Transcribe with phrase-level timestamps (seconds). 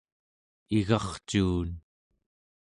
[0.77, 1.69] igarcuun